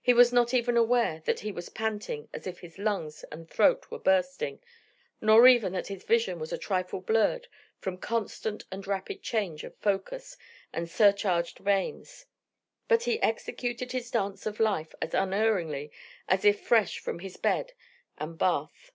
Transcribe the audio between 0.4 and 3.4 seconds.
even aware that he was panting as if his lungs